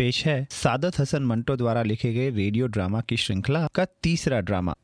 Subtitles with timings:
[0.00, 4.74] पेश है सादत हसन मंटो द्वारा लिखे गए रेडियो ड्रामा की श्रृंखला का तीसरा ड्रामा।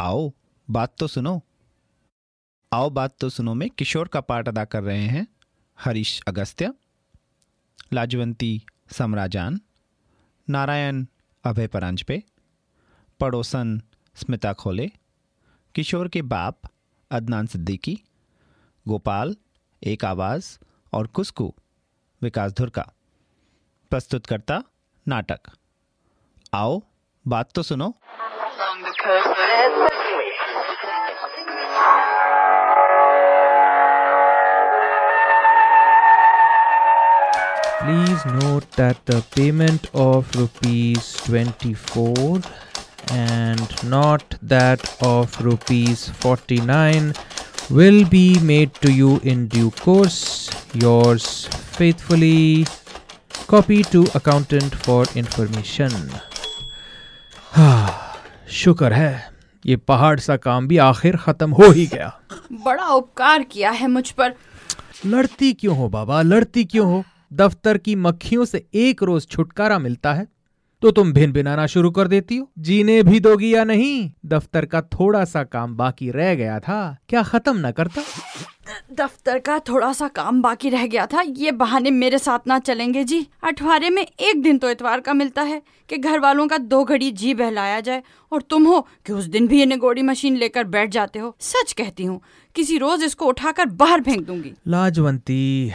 [0.00, 0.32] आओ,
[0.70, 1.44] बात तो सुनो।
[2.72, 5.26] आओ, बात तो सुनो में किशोर का पार्ट अदा कर रहे हैं
[5.80, 6.74] हरीश अगस्त्य,
[7.92, 8.62] लाजवंती
[8.92, 9.60] समराजान,
[10.50, 11.06] नारायण
[11.44, 12.22] अभय परांजपे,
[13.20, 13.82] पड़ोसन
[14.14, 14.90] स्मिता खोले,
[15.74, 16.60] किशोर के बाप
[17.10, 18.02] अदनान सिद्दीकी,
[18.88, 19.36] गोपाल,
[19.82, 20.58] एक आवाज़
[20.92, 21.54] और कुस्कू,
[22.22, 22.92] विकास धुर का
[23.90, 24.64] प्रस्तुतकर्ता
[25.09, 25.49] नाटक
[26.55, 26.81] आओ
[27.33, 27.93] बात तो सुनो
[37.87, 42.41] Please note that the payment of rupees 24
[43.11, 47.13] and not that of rupees 49
[47.69, 50.49] will be made to you in due course.
[50.73, 51.45] Yours
[51.77, 52.65] faithfully,
[53.52, 55.92] copy to accountant for information.
[58.50, 59.32] शुक्र है
[59.66, 62.20] ये पहाड़ सा काम भी आखिर खत्म हो ही गया।
[62.52, 64.34] बड़ा उपकार किया है मुझ पर।
[65.06, 66.22] लड़ती क्यों हो बाबा?
[66.22, 67.04] लड़ती क्यों हो?
[67.32, 70.26] दफ्तर की मक्खियों से एक रोज छुटकारा मिलता है।
[70.82, 74.10] तो तुम भिन भिनाना शुरू कर देती हो। जीने भी दोगी या नहीं?
[74.26, 78.02] दफ्तर का थोड़ा सा काम बाकी रह गया था। क्या खत्म ना करता?
[78.92, 83.04] दफ्तर का थोड़ा सा काम बाकी रह गया था। ये बहाने मेरे साथ ना चलेंगे
[83.04, 86.84] जी। अठवारे में एक दिन तो इतवार का मिलता है कि घर वालों का दो
[86.84, 90.64] घड़ी जी बहलाया जाए। और तुम हो कि उस दिन भी ये निगोड़ी मशीन लेकर
[90.66, 92.20] बैठ जाते हो। सच कहती हूँ
[92.56, 95.72] किसी रोज इसको उठाकर बाहर फेंक दूँगी। लाजवंती।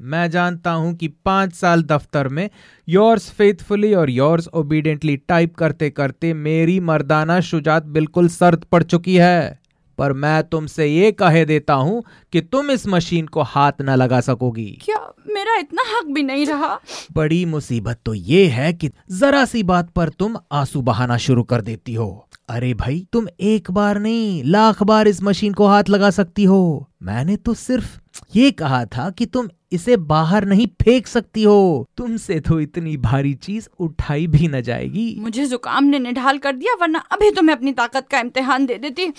[0.00, 2.50] मैं जानता हूँ कि पाँच साल दफ्तर में
[2.88, 9.16] योर्स फेथफुली और योर्स ओबीडियंटली टाइप करते करते मेरी मर्दाना शुजात बिल्कुल सर्द पड़ चुकी
[9.16, 9.64] है।
[9.98, 14.20] पर मैं तुमसे ये कहे देता हूँ कि तुम इस मशीन को हाथ न लगा
[14.20, 16.80] सकोगी। क्या मेरा इतना हक भी नहीं रहा?
[17.12, 21.60] बड़ी मुसीबत तो ये है कि जरा सी बात पर तुम आँसू बहाना शुरू कर
[21.60, 26.10] देती हो। अरे भाई तुम एक बार नहीं लाख बार इस मशीन को हाथ लगा
[26.10, 27.98] सकती हो। मैंने तो सिर्फ़
[28.36, 33.32] ये कहा था कि तुम इसे बाहर नहीं फेंक सकती हो। तुमसे तो इतनी भारी
[33.36, 37.54] चीज़ उठाई भी न जाएगी। मुझे जुकाम ने निढाल कर दिया वरना अभी तो मैं
[37.54, 39.12] अपनी ताकत का इम्तिहान दे देती।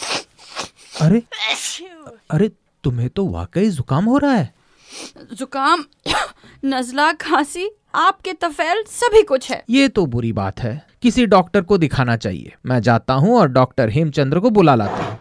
[1.01, 1.23] अरे
[2.31, 2.51] अरे
[2.83, 4.53] तुम्हें तो वाकई जुकाम हो रहा है।
[5.33, 5.85] जुकाम
[6.65, 11.77] नजला खांसी आपके तफेल सभी कुछ है। ये तो बुरी बात है। किसी डॉक्टर को
[11.77, 15.17] दिखाना चाहिए। मैं जाता हूँ और डॉक्टर हेमचंद्र को बुला लाता हूँ।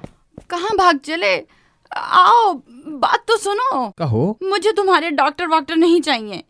[0.50, 1.36] कहाँ भाग चले?
[1.94, 2.52] आओ
[2.98, 6.42] बात तो सुनो। कहो। मुझे तुम्हारे डॉक्टर वॉक्टर नहीं चाहिए।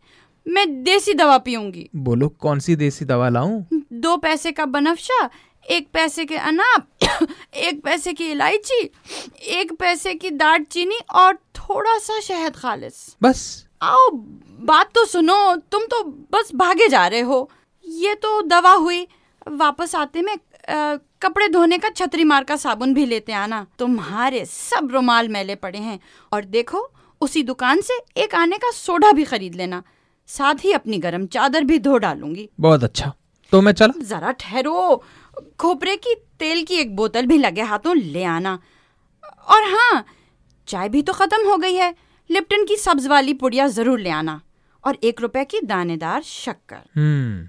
[0.46, 3.62] मैं देसी दवा पीऊँगी। बोलो कौन सी देसी दवा लाऊं?
[3.92, 5.28] दो पैसे का बनफशा
[5.70, 6.88] एक पैसे के अनाप
[7.54, 8.90] एक पैसे की इलायची
[9.42, 14.08] एक पैसे की दाट चीनी और थोड़ा सा शहद खालिस। बस। आओ
[14.60, 16.02] बात तो सुनो तुम तो
[16.32, 17.50] बस भागे जा रहे हो।
[17.84, 19.06] ये तो दवा हुई
[19.46, 20.36] वापस आते में
[20.68, 25.54] आ, कपड़े धोने का छतरी मार का साबुन भी लेते आना। तुम्हारे सब रुमाल मैले
[25.54, 26.00] पड़े हैं।
[26.32, 29.82] और देखो उसी दुकान से एक आने का सोडा भी खरीद लेना।
[30.26, 33.12] साथ ही अपनी गर्म चादर भी धो डालूँगी। बहुत अच्छा।
[33.52, 34.04] तो मैं चला?
[34.04, 35.04] जरा ठहरो।
[35.58, 38.58] खोपरे की तेल की एक बोतल भी लगे हाथों ले आना।
[39.24, 40.04] और हाँ
[40.68, 41.94] चाय भी तो खत्म हो गई है।
[42.30, 44.40] लिप्टन की सब्ज वाली पुड़िया ज़रूर ले आना।
[44.84, 47.48] और एक रुपए की दानेदार शक्कर। हम्म।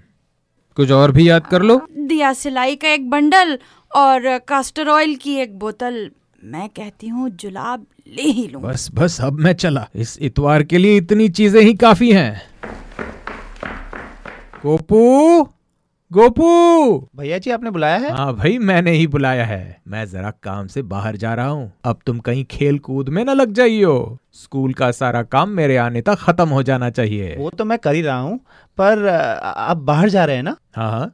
[0.76, 1.80] कुछ और भी याद कर लो?
[1.98, 3.58] दिया सिलाई का एक बंडल
[3.90, 6.10] और कास्टर ऑयल की एक बोतल।
[6.44, 10.78] मैं कहती हूँ जुलाब ले ही लूँ। बस बस अब मैं चला। इस इतवार के
[10.78, 12.42] लिए इतनी चीज़ें ही काफ़ी हैं।
[14.62, 15.48] गोपू
[16.10, 17.08] गोपू!
[17.16, 18.10] भैया जी आपने बुलाया है?
[18.12, 21.98] हाँ भाई मैंने ही बुलाया है। मैं जरा काम से बाहर जा रहा हूँ। अब
[22.06, 26.14] तुम कहीं खेल कूद में न लग जाइयो। स्कूल का सारा काम मेरे आने तक
[26.14, 28.38] खत्म हो जाना चाहिए। वो तो मैं कर ही रहा हूँ
[28.78, 30.56] पर आप बाहर जा रहे हैं ना?
[30.76, 31.12] हाँ हाँ।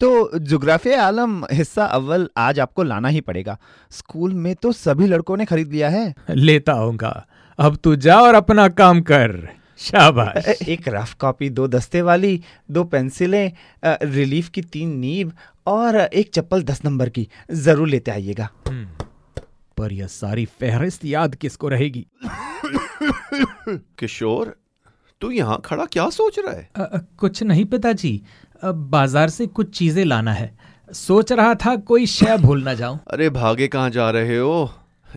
[0.00, 3.58] तो जुग्राफिया आलम हिस्सा अव्वल आज आपको लाना ही पड़ेगा।
[3.90, 7.26] स्कूल में तो सभी लड़कों ने खरीद लिया है। लेता हूँगा।
[7.58, 9.48] अब तू जा और अपना काम कर।
[9.82, 12.40] शाबाश। एक रफ कॉपी दो दस्ते वाली
[12.70, 13.52] दो पेंसिलें
[13.84, 15.32] रिलीफ की तीन नीब
[15.66, 18.48] और एक चप्पल दस नंबर की ज़रूर लेते आइएगा।
[19.76, 22.06] पर यह सारी फहरिस्त याद किसको रहेगी?
[23.98, 24.56] किशोर
[25.20, 26.68] तू यहाँ खड़ा क्या सोच रहा है?
[26.76, 28.20] आ, कुछ नहीं पिताजी।
[28.64, 30.54] बाज़ार से कुछ चीज़ें लाना है।
[30.90, 34.70] सोच रहा था कोई शय भूल ना जाऊँ। अरे भागे कहाँ जा रहे हो?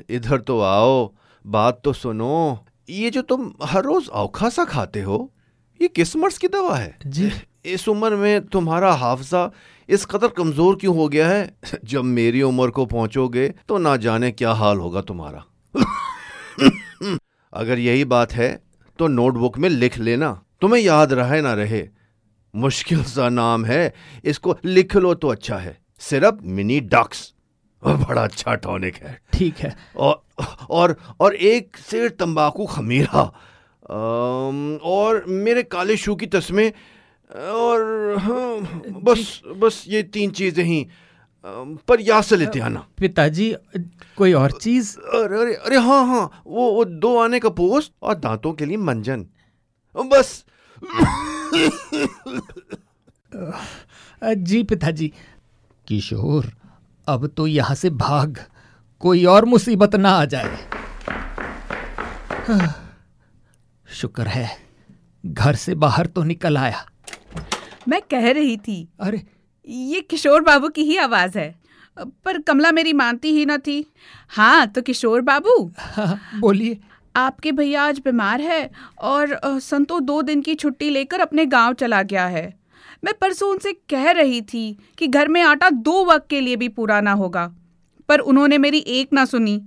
[0.10, 1.14] इधर तो आओ
[1.46, 5.18] बात तो सुनो। ये जो तुम हर रोज औखा सा खाते हो
[5.80, 7.32] ये किस मर्ज की दवा है। जी।
[7.66, 9.50] इस उम्र में तुम्हारा हाफजा
[9.90, 11.58] इस कदर कमज़ोर क्यों हो गया है?
[11.84, 15.44] जब मेरी उम्र को पहुंचोगे तो ना जाने क्या हाल होगा तुम्हारा।
[17.54, 18.50] अगर यही बात है
[19.00, 20.32] तो नोटबुक में लिख लेना।
[20.62, 21.88] तुम्हें याद रहे ना रहे
[22.54, 23.94] मुश्किल सा नाम है।
[24.26, 27.32] इसको लिख लो तो अच्छा है। सिर्फ़ मिनी डक्स
[27.84, 30.24] बड़ा अच्छा टॉनिक है। ठीक है। और
[30.70, 36.72] और और एक सेर तंबाकू खमीरा अम, और मेरे काले शू की तस्में
[37.32, 40.88] और हाँ, बस बस ये तीन चीज़ें ही।
[41.88, 43.54] पर यहाँ से लेते आना पिताजी
[44.18, 44.98] कोई और चीज़?
[44.98, 48.78] अरे अरे अरे हाँ हाँ वो वो दो आने का पोस्ट और दांतों के लिए
[48.80, 49.26] मंजन।
[49.96, 50.44] बस।
[54.26, 55.12] जी पिताजी।
[55.88, 56.52] किशोर
[57.08, 58.40] अब तो यहाँ से भाग।
[59.02, 60.58] कोई और मुसीबत ना आ जाए।
[62.48, 62.74] हाँ,
[63.88, 64.50] शुक्र है
[65.24, 66.86] घर से बाहर तो निकल आया।
[67.88, 69.22] मैं कह रही थी अरे।
[69.68, 71.54] ये किशोर बाबू की ही आवाज़ है
[71.98, 73.86] पर कमला मेरी मानती ही ना थी।
[74.30, 76.78] हाँ तो किशोर बाबू। हाँ, बोलिए।
[77.16, 78.70] आपके भैया आज बीमार है
[79.02, 82.54] और संतो दो दिन की छुट्टी लेकर अपने गाँव चला गया है।
[83.04, 86.70] मैं परसों उनसे कह रही थी कि घर में आटा दो वक्त के लिए भी
[86.70, 87.56] पूरा ना होगा
[88.10, 89.62] पर उन्होंने मेरी एक ना सुनी।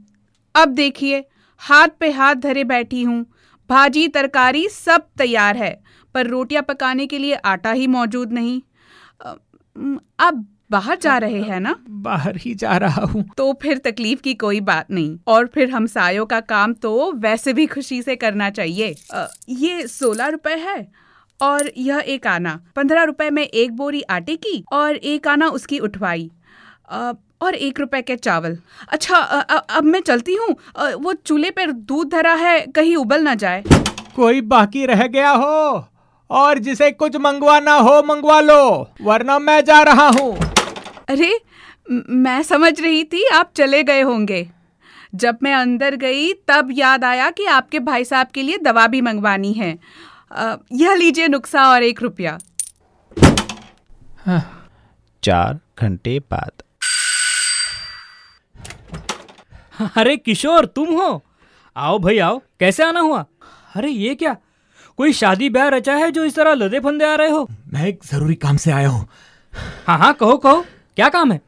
[0.55, 1.25] अब देखिए
[1.59, 3.27] हाथ पे हाथ धरे बैठी हूँ।
[3.71, 5.83] भाजी तरकारी सब तैयार है
[6.15, 8.61] पर रोटियाँ पकाने के लिए आटा ही मौजूद नहीं।
[9.21, 9.35] अ,
[10.21, 11.75] आप बाहर जा रहे हैं ना?
[11.89, 15.77] बाहर ही जा रहा हूँ। तो फिर तकलीफ़ की कोई बात नहीं और फिर हम
[15.77, 21.08] हमसायों का काम तो वैसे भी खुशी से करना चाहिए। अ, ये सोलह रुपए है
[21.41, 25.79] और यह एक आना। पंद्रह रुपए में एक बोरी आटे की और एक आना उसकी
[25.81, 26.31] उठवाई।
[27.43, 28.57] और एक रुपए के चावल।
[28.89, 30.49] अच्छा अब मैं चलती हूँ।
[30.95, 33.63] वो चूल्हे पर दूध धरा है कहीं उबल ना जाए।
[34.17, 35.85] कोई बाकी रह गया हो
[36.31, 40.37] और जिसे कुछ मंगवाना हो मंगवा लो वरना मैं जा रहा हूँ।
[41.09, 41.41] अरे
[41.91, 44.47] मैं समझ रही थी आप चले गए होंगे।
[45.15, 49.01] जब मैं अंदर गई तब याद आया कि आपके भाई साहब के लिए दवा भी
[49.01, 49.77] मंगवानी है।
[50.73, 52.39] यह लीजिए नुक्सा और एक रुपया।
[55.23, 56.63] चार घंटे बाद।
[59.97, 61.23] अरे किशोर तुम हो?
[61.77, 63.25] आओ भाई आओ। कैसे आना हुआ?
[63.77, 64.37] अरे ये क्या?
[64.99, 67.49] कोई शादी ब्याह रचा है जो इस तरह लदे फंदे आ रहे हो?
[67.73, 69.07] मैं एक ज़रूरी काम से आया हूँ।
[69.87, 70.65] हाँ हाँ कहो कहो।
[70.97, 71.41] क्या काम है?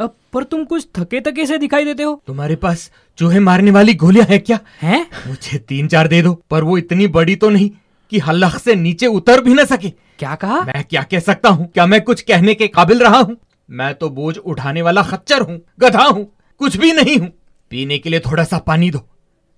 [0.00, 3.94] अब पर तुम कुछ थके थके से दिखाई देते हो। तुम्हारे पास चूहे मारने वाली
[3.94, 4.58] गोलियाँ है क्या?
[4.82, 5.06] हैं?
[5.26, 7.70] मुझे तीन चार दे दो पर वो इतनी बड़ी तो नहीं।
[8.12, 10.60] कि हल्लख से नीचे उतर भी न सके। क्या कहा?
[10.60, 11.66] मैं क्या कह सकता हूँ?
[11.66, 13.36] क्या मैं कुछ कहने के काबिल रहा हूँ?
[13.68, 16.24] मैं तो बोझ उठाने वाला खच्चर हूँ गधा हूँ
[16.60, 17.28] कुछ भी नहीं हूँ।
[17.70, 19.00] पीने के लिए थोड़ा सा पानी दो।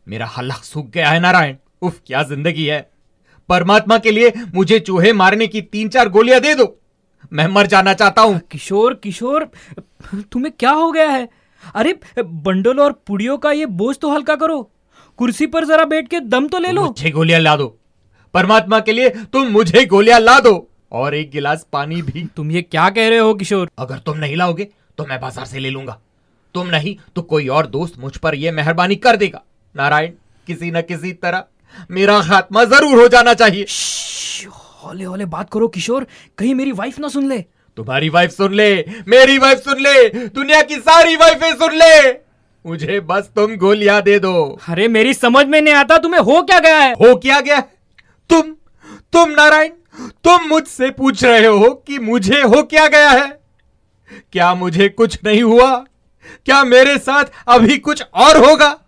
[0.07, 2.81] मेरा हल्लख सूख गया है नारायण। उफ क्या ज़िंदगी है।
[3.49, 6.75] परमात्मा के लिए मुझे चूहे मारने की तीन चार गोलियाँ दे दो।
[7.33, 9.51] मैं मर जाना चाहता हूँ। किशोर किशोर
[10.33, 11.29] तुम्हें क्या हो गया है?
[11.75, 14.61] अरे बंडल और पुड़ियों का ये बोझ तो हल्का करो।
[15.19, 17.78] कुर्सी पर जरा बैठ के दम तो ले लो। मुझे गोलियाँ ला दो।
[18.39, 20.57] परमात्मा के लिए तुम मुझे गोलियाँ ला दो।
[20.93, 23.71] और एक गिलास पानी भी। तुम ये क्या कह रहे हो किशोर?
[23.79, 24.69] अगर तुम नहीं लाओगे
[24.99, 25.99] तो मैं बाज़ार से ले लूँगा।
[26.55, 29.43] तुम नहीं तो कोई और दोस्त मुझ पर यह मेहरबानी कर देगा।
[29.75, 30.13] नारायण
[30.47, 31.45] किसी न किसी तरह
[31.91, 33.67] मेरा खात्मा ज़रूर हो जाना चाहिए।
[34.83, 36.07] हौले हौले बात करो किशोर।
[36.39, 37.39] कहीं मेरी वाइफ ना सुन ले।
[37.77, 38.71] तुम्हारी वाइफ सुन ले
[39.09, 42.09] मेरी वाइफ सुन ले दुनिया की सारी वाइफें सुन ले।
[42.65, 44.33] मुझे बस तुम गोलियाँ दे दो।
[44.69, 46.93] अरे मेरी समझ में नहीं आता तुम्हें हो क्या गया है?
[46.93, 47.63] हो क्या गया
[48.31, 48.43] तुम
[49.13, 49.71] तुम नारायण,
[50.09, 53.41] तुम मुझसे पूछ रहे हो कि मुझे हो क्या गया है?
[54.33, 55.85] क्या मुझे कुछ नहीं हुआ?
[56.45, 58.81] क्या मेरे साथ अभी कुछ और होगा?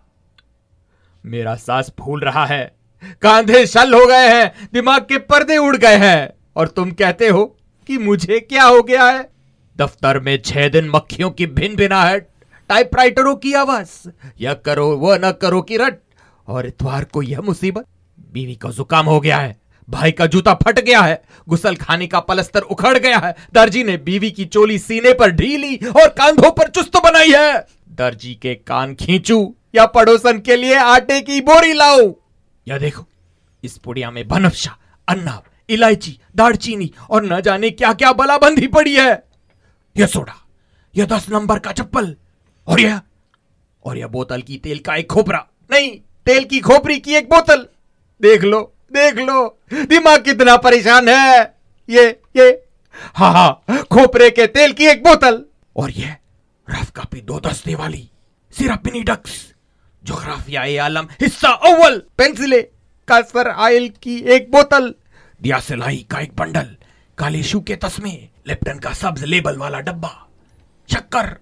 [1.25, 2.75] मेरा सांस फूल रहा है।
[3.21, 7.57] कांधे शल हो गए हैं, दिमाग के पर्दे उड़ गए हैं। और तुम कहते हो
[7.87, 9.29] कि मुझे क्या हो गया है?
[9.77, 12.27] दफ्तर में छह दिन मक्खियों की भिन भिनाहट
[12.69, 15.99] टाइपराइटरों की आवाज़। यह करो वह न करो की रट।
[16.47, 17.85] और इतवार को यह मुसीबत।
[18.31, 22.19] बीवी का जुकाम हो गया है, भाई का जूता फट गया है गुसल खाने का
[22.19, 26.69] पलस्तर उखड़ गया है, दर्जी ने बीवी की चोली सीने पर ढीली और कांधों पर
[26.69, 27.59] चुस्त बनाई है।
[27.91, 32.11] दर्जी के कान खींचू या पड़ोसन के लिए आटे की बोरी लाऊं?
[32.67, 33.05] या देखो,
[33.63, 39.11] इस पुड़िया में बनफशा, अन्ना, इलायची, दालचीनी और न जाने क्या क्या बलाबंदी पड़ी है।
[39.95, 40.35] यह सोडा
[40.95, 42.15] यह दस नंबर का चप्पल
[42.67, 43.01] और यह
[43.85, 45.89] और यह बोतल की तेल का एक खोपरा, नहीं,
[46.25, 47.65] तेल की खोपरी की एक बोतल।
[48.21, 51.55] देख लो देख लो। दिमाग कितना परेशान है।
[51.89, 52.65] ये ये।
[53.15, 56.15] हाँ हाँ खोपरे के तेल की एक बोतल। और यह
[56.69, 58.09] रफ कापी दो दस्ते वाली।
[58.51, 59.53] सिर्फ़ डक्स।
[60.03, 62.61] जोग्राफिया आलम, हिस्सा अव्वल। पेंसिले
[63.07, 64.93] कासर आयल की एक बोतल।
[65.41, 66.75] दिया सिलाई का एक बंडल।
[67.17, 70.27] काले शू के तस्मे। लिप्टन का सब्ज लेबल वाला डब्बा।
[70.93, 71.39] शक्कर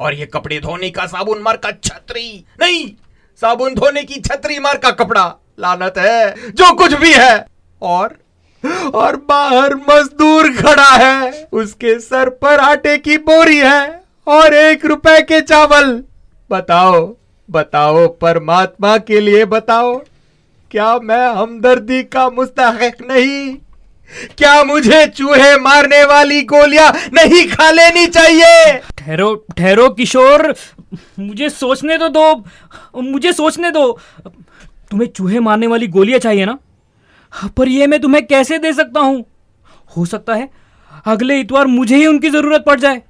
[0.00, 2.94] और ये कपड़े धोने का साबुन मार का छतरी। नहीं,
[3.40, 7.46] साबुन धोने की छतरी मार का कपड़ा। लानत है, जो कुछ भी है।
[7.82, 8.18] और
[8.94, 15.20] और बाहर मजदूर खड़ा है। उसके सर पर आटे की बोरी है और एक रुपए
[15.22, 15.92] के चावल।
[16.50, 17.16] बताओ
[17.48, 19.96] बताओ, परमात्मा के लिए बताओ,
[20.70, 23.54] क्या मैं हमदर्दी का मुस्तक नहीं?
[24.38, 28.78] क्या मुझे चूहे मारने वाली गोलियाँ नहीं खा लेनी चाहिए?
[28.98, 30.54] ठहरो ठहरो किशोर,
[31.18, 32.44] मुझे सोचने तो दो,
[33.02, 33.98] मुझे सोचने दो।
[34.90, 36.58] तुम्हें चूहे मारने वाली गोलियाँ चाहिए ना?
[37.48, 39.24] पर ये मैं तुम्हें कैसे दे सकता हूँ?
[39.96, 40.48] हो सकता है
[41.06, 43.02] अगले इतवार मुझे ही उनकी ज़रूरत पड़ जाए।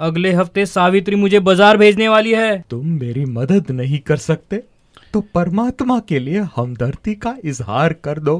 [0.00, 4.62] अगले हफ़्ते सावित्री मुझे बाज़ार भेजने वाली है। तुम मेरी मदद नहीं कर सकते
[5.14, 8.36] तो परमात्मा के लिए हमदर्दी का इजहार कर दो।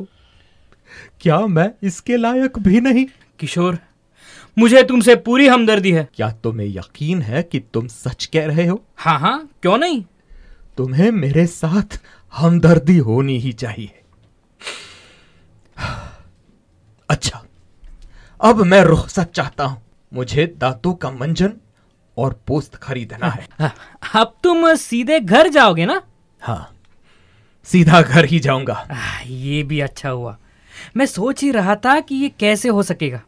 [1.21, 3.07] क्या मैं इसके लायक भी नहीं?
[3.39, 3.79] किशोर
[4.57, 8.83] मुझे तुमसे पूरी हमदर्दी है। क्या तुम्हें यकीन है कि तुम सच कह रहे हो?
[8.97, 10.03] हाँ हाँ क्यों नहीं?
[10.77, 11.99] तुम्हें मेरे साथ
[12.35, 14.01] हमदर्दी होनी ही चाहिए।
[17.09, 17.43] अच्छा
[18.41, 21.53] अब मैं रुखसत चाहता हूँ। मुझे दांतों का मंजन
[22.17, 23.73] और पोस्त खरीदना है।
[24.15, 26.01] अब तुम सीधे घर जाओगे ना?
[26.41, 26.71] हाँ
[27.69, 28.87] सीधा घर ही जाऊँगा।
[29.27, 30.37] ये भी अच्छा हुआ।
[30.97, 33.21] मैं सोच ही रहा था कि ये कैसे हो सकेगा।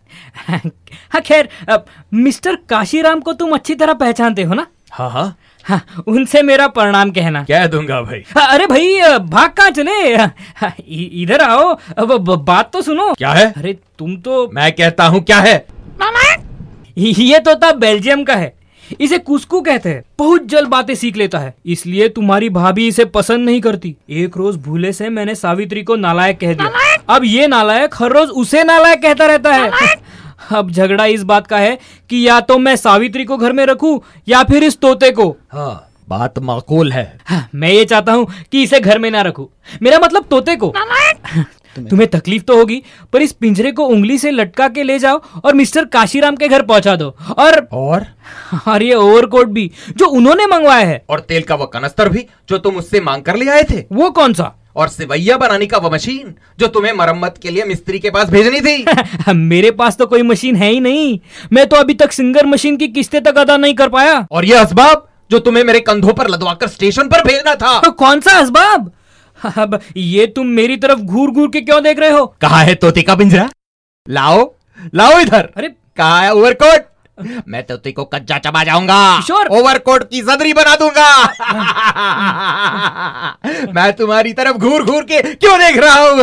[0.48, 1.84] हाँ खैर अब,
[2.14, 4.66] मिस्टर काशीराम को तुम अच्छी तरह पहचानते हो ना?
[4.92, 5.36] हाँ हाँ।
[5.66, 8.22] हाँ उनसे मेरा प्रणाम कहना। कह दूँगा भाई?
[8.28, 10.14] हाँ, अरे भाई भाग कहाँ चले?
[10.14, 13.52] हाँ, इधर आओ। अब बात तो सुनो। क्या है?
[13.52, 15.56] अरे तुम तो मैं कहता हूँ क्या है?
[16.00, 16.20] मामा?
[16.98, 18.54] ये तोता बेल्जियम का है।
[19.00, 23.44] इसे कुस्कू कहते हैं। बहुत जल्द बातें सीख लेता है। इसलिए तुम्हारी भाभी इसे पसंद
[23.46, 27.94] नहीं करती। एक रोज भूले से मैंने सावित्री को नालायक कह दिया। अब ये नालायक
[27.94, 29.70] हर रोज उसे नालायक कहता रहता है।
[30.38, 31.78] अब झगड़ा इस बात का है
[32.10, 35.82] कि या तो मैं सावित्री को घर में रखूँ या फिर इस तोते को। हाँ
[36.08, 39.48] बात माकूल है। हाँ, मैं ये चाहता हूँ कि इसे घर में ना रखूँ।
[39.82, 40.72] मेरा मतलब तोते को।
[41.78, 45.54] तुम्हें तकलीफ़ तो होगी पर इस पिंजरे को उंगली से लटका के ले जाओ और
[45.54, 48.06] मिस्टर काशीराम के घर पहुँचा दो। और और?
[48.68, 52.58] और ये ओवरकोट भी जो उन्होंने मंगवाया है। और तेल का वो कनस्तर भी जो
[52.58, 53.84] तुम उससे मांग कर ले आए थे?
[53.92, 54.54] वो कौन सा?
[54.76, 58.60] और सिवैया बनाने का वो मशीन जो तुम्हें मरम्मत के लिए मिस्त्री के पास भेजनी
[58.60, 58.84] थी।
[59.34, 61.18] मेरे पास तो कोई मशीन है ही नहीं।
[61.52, 64.54] मैं तो अभी तक सिंगर मशीन की किस्तें तक अदा नहीं कर पाया। और ये
[64.54, 68.92] असबाब जो तुम्हें मेरे कंधों पर लदवाकर स्टेशन पर भेजना था। तो कौन सा असबाब?
[69.58, 72.26] अब ये तुम मेरी तरफ़ घूर घूर के क्यों देख रहे हो?
[72.40, 73.48] कहा है तोते का पिंजरा?
[74.08, 74.52] लाओ
[74.94, 76.84] लाओ इधर। अरे कहा है ओवरकोट
[77.48, 81.26] मैं तोते को कच्चा चबा जाऊँगा। किशोर। ओवरकोट की सदरी बना दूँगा।
[83.74, 86.22] मैं तुम्हारी तरफ़ घूर घूर के क्यों देख रहा हूँ?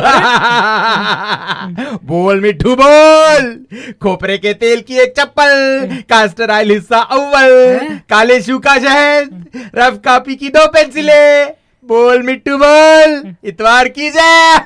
[2.03, 3.65] बोल मिठू बोल।
[4.03, 9.45] खोपरे के तेल की एक चप्पल कास्टर ऑयल हिस्सा अव्वल काले शू का शहद
[9.75, 11.53] रफ कापी की दो पेंसिलें।
[11.87, 14.59] बोल मिट्टू बोल। इतवार की जय